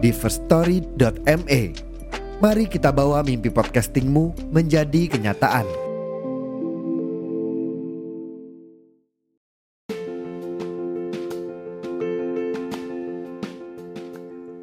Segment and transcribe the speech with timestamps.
[0.00, 1.62] di firststory.me.
[2.40, 5.68] Mari kita bawa mimpi podcastingmu menjadi kenyataan.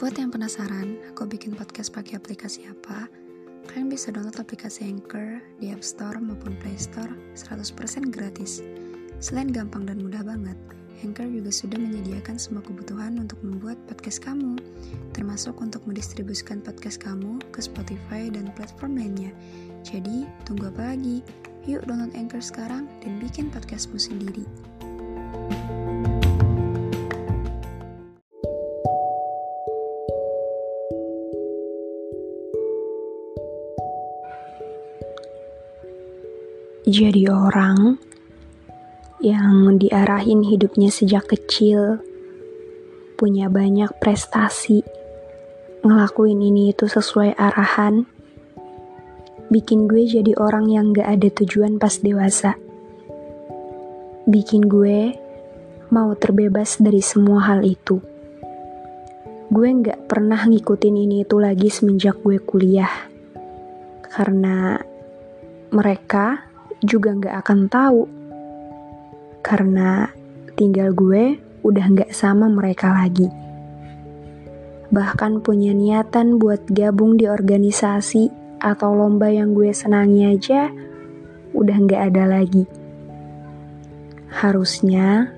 [0.00, 3.04] Buat yang penasaran, aku bikin podcast pakai aplikasi apa?
[3.68, 8.64] Kalian bisa download aplikasi Anchor di App Store maupun Play Store 100% gratis.
[9.20, 10.56] Selain gampang dan mudah banget,
[11.04, 14.58] Anchor juga sudah menyediakan semua kebutuhan untuk membuat podcast kamu,
[15.14, 19.30] termasuk untuk mendistribusikan podcast kamu ke Spotify dan platform lainnya.
[19.86, 21.22] Jadi, tunggu apa lagi?
[21.68, 24.46] Yuk download Anchor sekarang dan bikin podcastmu sendiri.
[36.88, 38.00] jadi orang
[39.18, 41.98] yang diarahin hidupnya sejak kecil,
[43.18, 44.86] punya banyak prestasi,
[45.82, 48.06] ngelakuin ini itu sesuai arahan,
[49.50, 52.54] bikin gue jadi orang yang gak ada tujuan pas dewasa.
[54.28, 55.16] Bikin gue
[55.90, 57.98] mau terbebas dari semua hal itu.
[59.48, 62.92] Gue gak pernah ngikutin ini itu lagi semenjak gue kuliah.
[64.04, 64.78] Karena
[65.74, 66.48] mereka
[66.80, 68.17] juga nggak akan tahu
[69.48, 70.12] karena
[70.60, 73.32] tinggal gue udah nggak sama mereka lagi.
[74.92, 78.28] Bahkan punya niatan buat gabung di organisasi
[78.60, 80.68] atau lomba yang gue senangi aja
[81.56, 82.68] udah nggak ada lagi.
[84.28, 85.32] Harusnya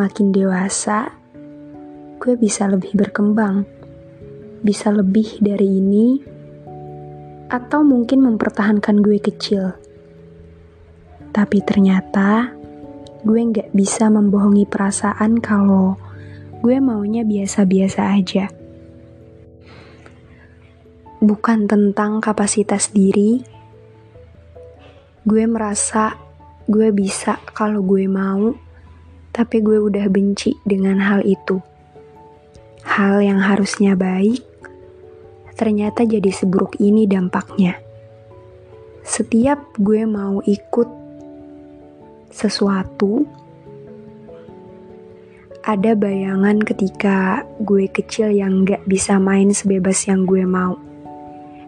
[0.00, 1.12] makin dewasa
[2.16, 3.68] gue bisa lebih berkembang,
[4.64, 6.08] bisa lebih dari ini,
[7.52, 9.76] atau mungkin mempertahankan gue kecil
[11.30, 12.50] tapi ternyata
[13.20, 15.96] gue nggak bisa membohongi perasaan kalau
[16.60, 18.48] gue maunya biasa-biasa aja.
[21.20, 23.44] Bukan tentang kapasitas diri,
[25.24, 26.16] gue merasa
[26.64, 28.56] gue bisa kalau gue mau,
[29.32, 31.60] tapi gue udah benci dengan hal itu.
[32.84, 34.40] Hal yang harusnya baik,
[35.60, 37.76] ternyata jadi seburuk ini dampaknya.
[39.04, 40.99] Setiap gue mau ikut
[42.30, 43.26] sesuatu,
[45.60, 50.80] ada bayangan ketika gue kecil yang gak bisa main sebebas yang gue mau.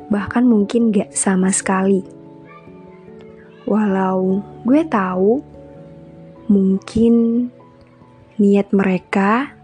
[0.09, 2.00] Bahkan mungkin gak sama sekali.
[3.69, 5.45] Walau gue tahu
[6.49, 7.47] mungkin
[8.41, 9.55] niat mereka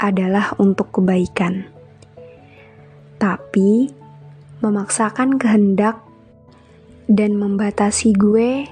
[0.00, 1.68] adalah untuk kebaikan.
[3.16, 3.88] Tapi
[4.60, 6.00] memaksakan kehendak
[7.06, 8.66] dan membatasi gue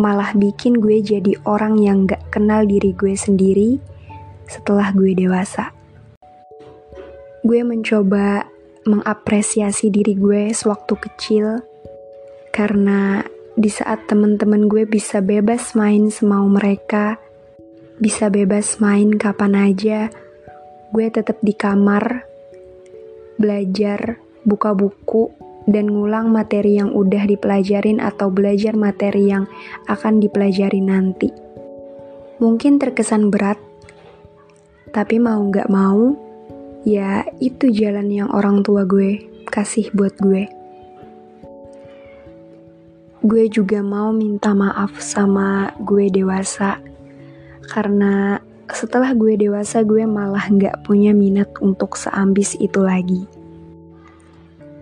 [0.00, 3.76] malah bikin gue jadi orang yang gak kenal diri gue sendiri
[4.48, 5.76] setelah gue dewasa.
[7.44, 8.48] Gue mencoba
[8.88, 11.46] mengapresiasi diri gue sewaktu kecil
[12.50, 13.20] karena
[13.54, 17.20] di saat temen-temen gue bisa bebas main semau mereka,
[18.00, 20.08] bisa bebas main kapan aja,
[20.90, 22.24] gue tetap di kamar,
[23.36, 24.16] belajar,
[24.48, 25.28] buka buku,
[25.70, 29.46] dan ngulang materi yang udah dipelajarin atau belajar materi yang
[29.86, 31.30] akan dipelajari nanti.
[32.42, 33.56] Mungkin terkesan berat,
[34.90, 36.18] tapi mau gak mau,
[36.82, 40.50] ya itu jalan yang orang tua gue kasih buat gue.
[43.20, 46.82] Gue juga mau minta maaf sama gue dewasa,
[47.70, 48.40] karena
[48.72, 53.39] setelah gue dewasa gue malah gak punya minat untuk seambis itu lagi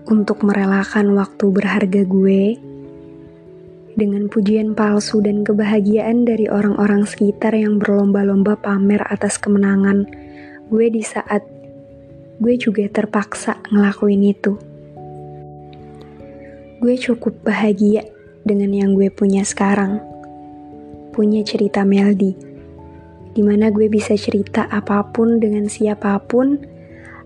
[0.08, 2.56] untuk merelakan waktu berharga gue
[3.92, 10.08] dengan pujian palsu dan kebahagiaan dari orang-orang sekitar yang berlomba-lomba pamer atas kemenangan
[10.72, 11.44] gue di saat
[12.40, 14.56] gue juga terpaksa ngelakuin itu.
[16.78, 18.06] Gue cukup bahagia
[18.46, 19.98] dengan yang gue punya sekarang.
[21.10, 22.38] Punya cerita Meldi,
[23.34, 26.77] di mana gue bisa cerita apa pun dengan siapa pun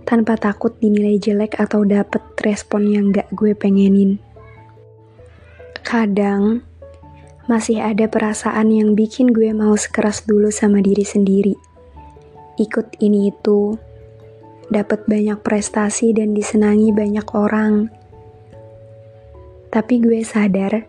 [0.04, 4.18] tanpa takut dinilai jelek atau dapet respon yang gak gue pengenin.
[5.82, 6.62] Kadang,
[7.50, 11.58] masih ada perasaan yang bikin gue mau sekeras dulu sama diri sendiri.
[12.54, 13.74] Ikut ini itu,
[14.70, 17.90] dapat banyak prestasi dan disenangi banyak orang.
[19.72, 20.84] Tapi gue sadar,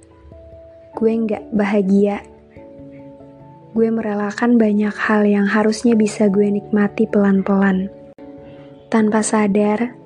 [0.93, 2.21] gue nggak bahagia.
[3.73, 8.02] Gue merelakan banyak hal yang harusnya bisa gue nikmati pelan-pelan.
[8.93, 9.97] Tanpa sadar,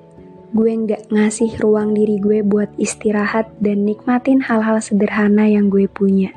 [0.56, 6.32] gue nggak ngasih ruang diri gue buat istirahat dan nikmatin hal-hal sederhana yang gue punya.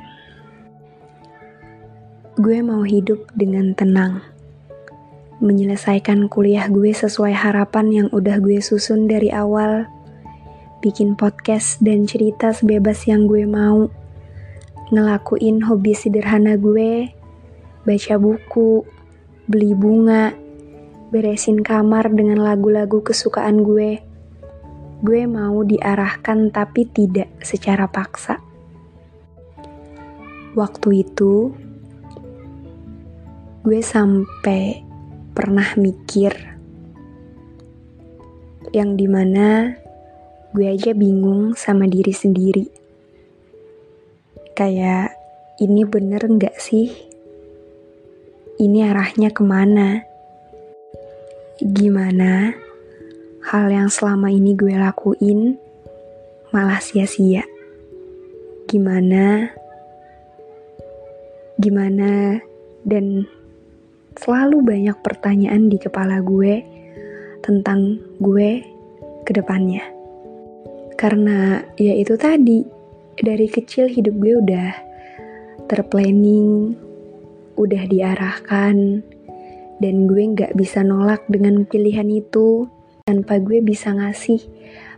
[2.36, 4.20] Gue mau hidup dengan tenang.
[5.40, 9.88] Menyelesaikan kuliah gue sesuai harapan yang udah gue susun dari awal
[10.84, 13.88] bikin podcast dan cerita sebebas yang gue mau,
[14.92, 17.08] ngelakuin hobi sederhana gue,
[17.88, 18.84] baca buku,
[19.48, 20.41] beli bunga,
[21.12, 24.00] beresin kamar dengan lagu-lagu kesukaan gue.
[25.04, 28.40] Gue mau diarahkan tapi tidak secara paksa.
[30.56, 31.52] Waktu itu,
[33.60, 34.80] gue sampai
[35.36, 36.32] pernah mikir
[38.72, 39.76] yang di mana
[40.56, 42.64] gue aja bingung sama diri sendiri.
[44.56, 45.12] Kayak,
[45.60, 46.88] ini bener nggak sih?
[48.56, 50.11] Ini arahnya ke mana?
[51.62, 52.50] Gimana
[53.46, 55.54] hal yang selama ini gue lakuin
[56.50, 57.46] malah sia-sia?
[58.66, 59.46] Gimana?
[61.62, 62.42] Gimana?
[62.82, 63.30] Dan
[64.18, 66.66] selalu banyak pertanyaan di kepala gue
[67.46, 68.66] tentang gue
[69.22, 69.86] ke depannya.
[70.98, 72.66] Karena ya itu tadi,
[73.22, 74.70] dari kecil hidup gue udah
[75.70, 76.74] terplanning,
[77.54, 79.06] udah diarahkan,
[79.82, 82.70] dan gue gak bisa nolak dengan pilihan itu
[83.02, 84.38] tanpa gue bisa ngasih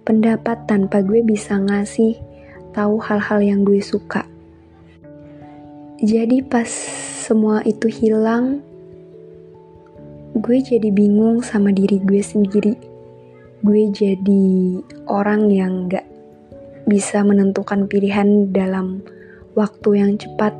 [0.05, 2.21] pendapat, tanpa gue bisa ngasih
[2.77, 4.29] tahu hal-hal yang gue suka.
[6.05, 6.69] Jadi pas
[7.25, 8.61] semua itu hilang,
[10.37, 12.93] gue jadi bingung sama diri gue sendiri
[13.65, 14.45] gue jadi
[15.09, 16.05] orang yang gak
[16.85, 19.01] bisa menentukan pilihan dalam
[19.57, 20.53] waktu yang cepat.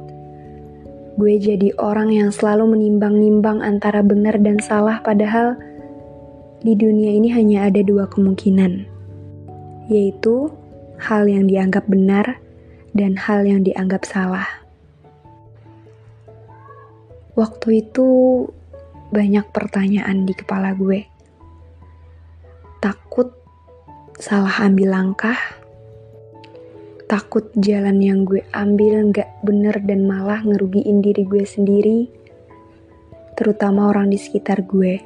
[1.15, 5.55] Gue jadi orang yang selalu menimbang-nimbang antara benar dan salah, padahal
[6.65, 8.89] di dunia ini hanya ada dua kemungkinan,
[9.87, 10.51] yaitu
[10.99, 12.43] hal yang dianggap benar
[12.97, 14.47] dan hal yang dianggap salah.
[17.39, 18.07] Waktu itu
[19.15, 21.15] banyak pertanyaan di kepala gue
[22.85, 23.33] takut
[24.21, 25.41] salah ambil langkah,
[27.05, 32.09] takut jalan yang gue ambil gak bener dan malah ngerugiin diri gue sendiri,
[33.37, 35.01] terutama orang di sekitar gue.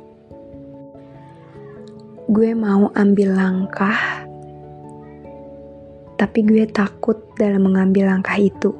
[2.28, 4.24] Gue mau ambil langkah,
[6.14, 8.76] tapi gue takut dalam mengambil langkah itu.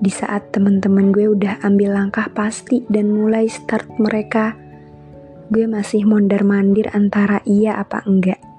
[0.00, 4.56] Di saat teman-teman gue udah ambil langkah pasti dan mulai start mereka
[5.50, 8.49] gue masih mondar-mandir antara iya apa enggak.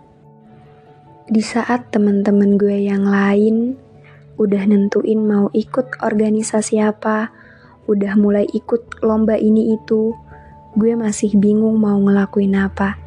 [1.31, 3.80] Di saat teman-teman gue yang lain
[4.36, 7.31] udah nentuin mau ikut organisasi apa,
[7.88, 10.12] udah mulai ikut lomba ini itu,
[10.75, 13.00] gue masih bingung mau ngelakuin apa.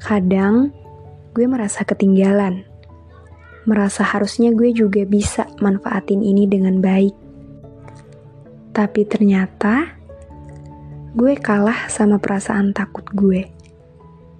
[0.00, 0.72] Kadang
[1.36, 2.64] gue merasa ketinggalan,
[3.68, 7.12] merasa harusnya gue juga bisa manfaatin ini dengan baik.
[8.72, 10.00] Tapi ternyata
[11.12, 13.61] gue kalah sama perasaan takut gue.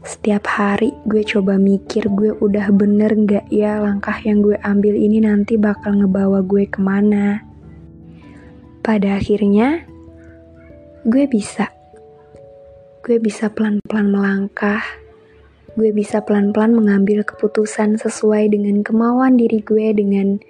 [0.02, 5.22] Setiap hari gue coba mikir gue udah bener gak ya langkah yang gue ambil ini
[5.22, 7.38] nanti bakal ngebawa gue ke mana.
[8.82, 9.86] Pada akhirnya,
[11.06, 11.70] gue bisa.
[13.06, 14.82] Gue bisa pelan-pelan melangkah.
[15.78, 20.42] Gue bisa pelan-pelan mengambil keputusan sesuai dengan kemauan diri gue dengan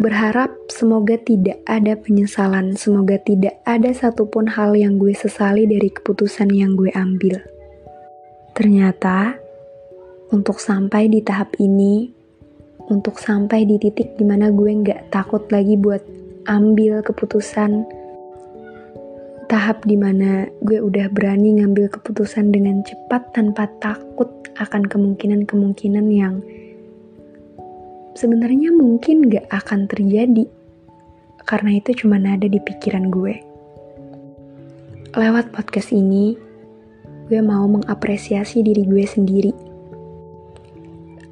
[0.00, 6.48] Berharap semoga tidak ada penyesalan, semoga tidak ada satupun hal yang gue sesali dari keputusan
[6.56, 7.36] yang gue ambil.
[8.56, 9.36] Ternyata,
[10.32, 12.08] untuk sampai di tahap ini,
[12.88, 16.00] untuk sampai di titik di mana gue nggak takut lagi buat
[16.48, 17.84] ambil keputusan,
[19.52, 26.40] tahap di mana gue udah berani ngambil keputusan dengan cepat tanpa takut akan kemungkinan-kemungkinan yang
[28.20, 30.44] sebenarnya mungkin gak akan terjadi
[31.48, 33.40] karena itu cuma ada di pikiran gue.
[35.16, 36.36] Lewat podcast ini,
[37.32, 39.52] gue mau mengapresiasi diri gue sendiri.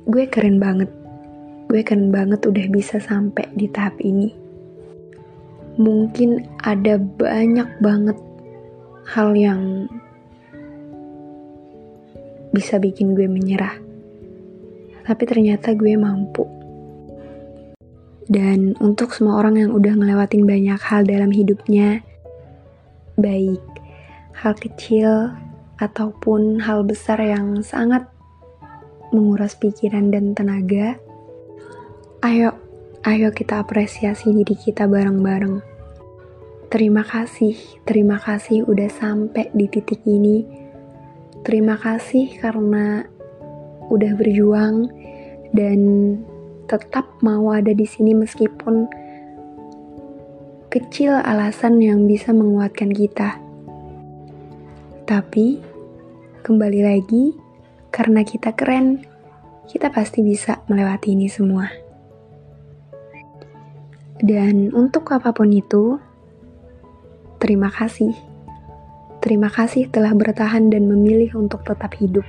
[0.09, 0.89] Gue keren banget.
[1.69, 4.33] Gue keren banget udah bisa sampai di tahap ini.
[5.77, 8.17] Mungkin ada banyak banget
[9.13, 9.87] hal yang
[12.57, 13.77] bisa bikin gue menyerah.
[15.05, 16.58] Tapi ternyata gue mampu
[18.29, 22.05] dan untuk semua orang yang udah ngelewatin banyak hal dalam hidupnya,
[23.17, 23.65] baik,
[24.37, 25.33] hal kecil
[25.81, 28.05] ataupun hal besar yang sangat
[29.17, 31.01] menguras pikiran dan tenaga,
[32.21, 32.53] ayo,
[33.09, 35.65] ayo kita apresiasi diri kita bareng-bareng.
[36.69, 37.57] Terima kasih,
[37.89, 40.45] terima kasih udah sampai di titik ini.
[41.41, 43.09] Terima kasih karena
[43.89, 44.93] udah berjuang
[45.57, 45.81] dan
[46.69, 48.85] tetap mau ada di sini meskipun
[50.69, 53.41] kecil alasan yang bisa menguatkan kita.
[55.09, 55.65] Tapi
[56.45, 57.33] kembali lagi,
[57.89, 59.01] karena kita keren,
[59.65, 61.73] kita pasti bisa melewati ini semua.
[64.21, 65.97] Dan untuk apa pun itu,
[67.41, 68.13] terima kasih.
[69.25, 72.29] Terima kasih telah bertahan dan memilih untuk tetap hidup.